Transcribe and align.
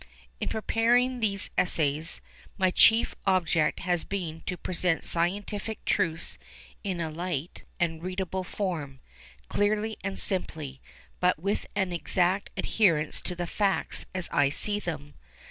_In 0.39 0.47
preparing 0.49 1.19
these 1.19 1.51
Essays, 1.59 2.21
my 2.57 2.71
chief 2.71 3.13
object 3.27 3.81
has 3.81 4.03
been 4.03 4.41
to 4.47 4.57
present 4.57 5.03
scientific 5.03 5.85
truths 5.85 6.39
in 6.83 6.99
a 6.99 7.11
light 7.11 7.65
and 7.79 8.01
readable 8.01 8.43
form—clearly 8.43 9.97
and 10.03 10.17
simply, 10.17 10.81
but 11.19 11.37
with 11.37 11.67
an 11.75 11.93
exact 11.93 12.49
adherence 12.57 13.21
to 13.21 13.35
the 13.35 13.45
facts 13.45 14.07
as 14.15 14.27
I 14.31 14.49
see 14.49 14.79
them. 14.79 15.13